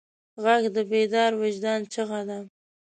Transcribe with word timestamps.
غږ 0.43 0.63
د 0.75 0.77
بیدار 0.91 1.31
وجدان 1.43 1.79
چیغه 1.93 2.21
ده 2.29 2.39